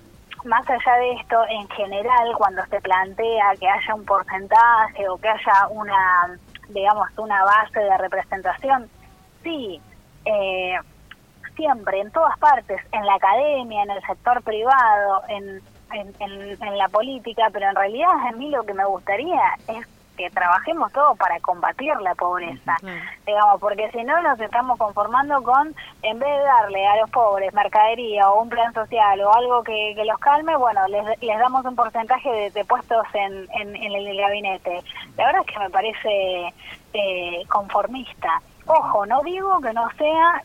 más 0.46 0.68
allá 0.70 0.96
de 0.98 1.12
esto, 1.14 1.38
en 1.50 1.68
general, 1.70 2.34
cuando 2.38 2.66
se 2.66 2.82
plantea 2.82 3.54
que 3.60 3.68
haya 3.68 3.96
un 3.96 4.06
porcentaje 4.06 5.08
o 5.08 5.18
que 5.18 5.30
haya 5.30 5.68
una, 5.70 6.38
digamos, 6.70 7.08
una 7.18 7.44
base 7.44 7.80
de 7.80 7.98
representación, 7.98 8.90
sí, 9.44 9.80
eh, 10.26 10.78
siempre, 11.56 12.00
en 12.00 12.12
todas 12.12 12.38
partes, 12.40 12.82
en 12.92 13.06
la 13.06 13.16
academia, 13.16 13.84
en 13.84 13.92
el 13.92 14.02
sector 14.02 14.42
privado, 14.42 15.22
en, 15.28 15.62
en, 15.92 16.78
la 16.78 16.88
política, 16.88 17.50
pero 17.52 17.70
en 17.70 17.76
realidad 17.76 18.12
a 18.28 18.32
mí 18.32 18.50
lo 18.50 18.64
que 18.64 18.74
me 18.74 18.86
gustaría 18.86 19.42
es 19.68 19.86
que 20.22 20.30
trabajemos 20.30 20.92
todos 20.92 21.18
para 21.18 21.40
combatir 21.40 21.96
la 22.02 22.14
pobreza, 22.14 22.78
digamos, 23.26 23.60
porque 23.60 23.90
si 23.92 24.04
no 24.04 24.22
nos 24.22 24.40
estamos 24.40 24.78
conformando 24.78 25.42
con, 25.42 25.74
en 26.04 26.20
vez 26.20 26.30
de 26.30 26.44
darle 26.44 26.86
a 26.88 26.98
los 26.98 27.10
pobres 27.10 27.52
mercadería 27.54 28.30
o 28.30 28.44
un 28.44 28.50
plan 28.50 28.72
social 28.74 29.20
o 29.22 29.34
algo 29.34 29.64
que, 29.64 29.96
los 30.06 30.20
calme, 30.20 30.56
bueno, 30.56 30.88
les, 30.90 31.22
les 31.22 31.40
damos 31.40 31.66
un 31.66 31.76
porcentaje 31.76 32.52
de, 32.52 32.66
puestos 32.66 33.06
en, 33.14 33.48
en, 33.54 33.76
el 33.76 34.18
gabinete. 34.18 34.84
La 35.18 35.26
verdad 35.26 35.42
es 35.48 35.54
que 35.54 35.60
me 35.60 35.70
parece 35.70 36.54
eh, 36.94 37.44
conformista. 37.50 38.42
Ojo, 38.68 39.06
no 39.08 39.22
digo 39.24 39.60
que 39.60 39.74
no 39.74 39.90
sea 39.98 40.44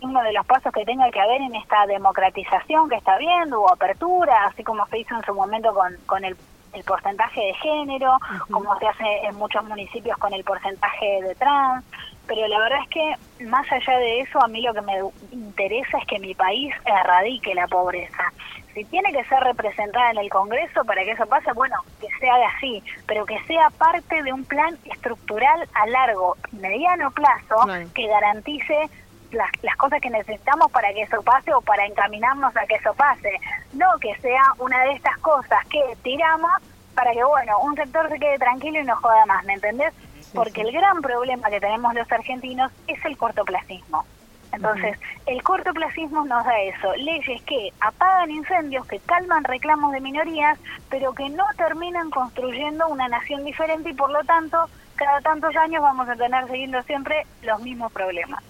uno 0.00 0.22
de 0.22 0.32
los 0.32 0.44
pasos 0.44 0.72
que 0.72 0.84
tenga 0.84 1.10
que 1.10 1.20
haber 1.20 1.40
en 1.40 1.54
esta 1.54 1.86
democratización 1.86 2.88
que 2.88 2.96
está 2.96 3.16
viendo, 3.18 3.62
o 3.62 3.72
apertura, 3.72 4.46
así 4.46 4.64
como 4.64 4.84
se 4.86 4.98
hizo 4.98 5.14
en 5.14 5.22
su 5.22 5.32
momento 5.34 5.72
con, 5.72 5.96
con 6.06 6.24
el, 6.24 6.36
porcentaje 6.82 7.40
de 7.40 7.54
género, 7.54 8.18
como 8.50 8.76
se 8.78 8.88
hace 8.88 9.26
en 9.28 9.36
muchos 9.36 9.64
municipios 9.64 10.18
con 10.18 10.32
el 10.32 10.42
porcentaje 10.42 11.22
de 11.22 11.34
trans, 11.36 11.84
pero 12.26 12.46
la 12.48 12.58
verdad 12.58 12.78
es 12.82 12.88
que 12.88 13.44
más 13.44 13.70
allá 13.70 13.98
de 13.98 14.20
eso, 14.20 14.42
a 14.42 14.48
mí 14.48 14.62
lo 14.62 14.72
que 14.72 14.80
me 14.80 14.94
interesa 15.30 15.98
es 15.98 16.06
que 16.06 16.18
mi 16.18 16.34
país 16.34 16.74
erradique 16.84 17.54
la 17.54 17.68
pobreza. 17.68 18.32
Si 18.72 18.84
tiene 18.86 19.12
que 19.12 19.24
ser 19.24 19.40
representada 19.40 20.10
en 20.10 20.18
el 20.18 20.30
Congreso 20.30 20.84
para 20.84 21.04
que 21.04 21.12
eso 21.12 21.26
pase, 21.26 21.52
bueno, 21.52 21.76
que 22.00 22.08
se 22.18 22.28
haga 22.28 22.48
así, 22.56 22.82
pero 23.06 23.24
que 23.24 23.38
sea 23.44 23.70
parte 23.70 24.22
de 24.22 24.32
un 24.32 24.44
plan 24.44 24.76
estructural 24.84 25.68
a 25.74 25.86
largo, 25.86 26.36
mediano 26.52 27.10
plazo, 27.12 27.56
que 27.94 28.08
garantice 28.08 28.88
las, 29.34 29.50
las 29.62 29.76
cosas 29.76 30.00
que 30.00 30.10
necesitamos 30.10 30.70
para 30.72 30.92
que 30.92 31.02
eso 31.02 31.22
pase 31.22 31.52
o 31.52 31.60
para 31.60 31.86
encaminarnos 31.86 32.56
a 32.56 32.66
que 32.66 32.76
eso 32.76 32.94
pase. 32.94 33.40
No 33.72 33.86
que 34.00 34.14
sea 34.16 34.52
una 34.58 34.80
de 34.84 34.92
estas 34.92 35.16
cosas 35.18 35.64
que 35.68 35.82
tiramos 36.02 36.50
para 36.94 37.12
que, 37.12 37.24
bueno, 37.24 37.58
un 37.60 37.74
sector 37.74 38.08
se 38.08 38.18
quede 38.18 38.38
tranquilo 38.38 38.80
y 38.80 38.84
no 38.84 38.96
joda 38.96 39.26
más, 39.26 39.44
¿me 39.44 39.54
entendés? 39.54 39.92
Porque 40.32 40.62
el 40.62 40.72
gran 40.72 41.00
problema 41.02 41.50
que 41.50 41.60
tenemos 41.60 41.94
los 41.94 42.10
argentinos 42.10 42.72
es 42.86 43.04
el 43.04 43.16
cortoplacismo. 43.16 44.04
Entonces, 44.52 44.96
el 45.26 45.42
cortoplacismo 45.42 46.24
nos 46.24 46.44
da 46.44 46.60
eso, 46.60 46.94
leyes 46.94 47.42
que 47.42 47.72
apagan 47.80 48.30
incendios, 48.30 48.86
que 48.86 49.00
calman 49.00 49.42
reclamos 49.42 49.92
de 49.92 50.00
minorías, 50.00 50.58
pero 50.88 51.12
que 51.12 51.28
no 51.28 51.44
terminan 51.56 52.10
construyendo 52.10 52.86
una 52.86 53.08
nación 53.08 53.44
diferente 53.44 53.90
y 53.90 53.94
por 53.94 54.10
lo 54.10 54.22
tanto, 54.24 54.68
cada 54.94 55.20
tantos 55.22 55.56
años 55.56 55.82
vamos 55.82 56.08
a 56.08 56.14
tener 56.14 56.46
siguiendo 56.46 56.80
siempre 56.84 57.26
los 57.42 57.60
mismos 57.62 57.92
problemas. 57.92 58.44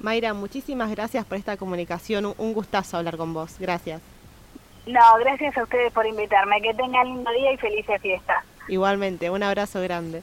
Mayra, 0.00 0.32
muchísimas 0.34 0.90
gracias 0.90 1.24
por 1.24 1.38
esta 1.38 1.56
comunicación. 1.56 2.34
Un 2.38 2.52
gustazo 2.52 2.96
hablar 2.96 3.16
con 3.16 3.34
vos. 3.34 3.56
Gracias. 3.58 4.00
No, 4.86 5.00
gracias 5.20 5.56
a 5.56 5.62
ustedes 5.64 5.92
por 5.92 6.06
invitarme. 6.06 6.62
Que 6.62 6.72
tengan 6.74 7.06
lindo 7.06 7.30
día 7.32 7.52
y 7.52 7.56
felices 7.56 8.00
fiestas. 8.00 8.44
Igualmente, 8.68 9.30
un 9.30 9.42
abrazo 9.42 9.80
grande. 9.82 10.22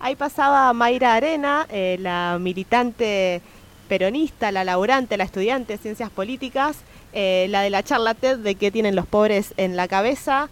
Ahí 0.00 0.14
pasaba 0.14 0.72
Mayra 0.72 1.14
Arena, 1.14 1.66
eh, 1.70 1.96
la 1.98 2.38
militante 2.40 3.42
peronista, 3.88 4.52
la 4.52 4.62
laborante, 4.62 5.16
la 5.16 5.24
estudiante 5.24 5.72
de 5.72 5.78
ciencias 5.78 6.10
políticas, 6.10 6.82
eh, 7.12 7.46
la 7.50 7.62
de 7.62 7.70
la 7.70 7.82
charla 7.82 8.14
TED 8.14 8.38
de 8.38 8.54
qué 8.54 8.70
tienen 8.70 8.94
los 8.94 9.06
pobres 9.06 9.54
en 9.56 9.76
la 9.76 9.88
cabeza. 9.88 10.48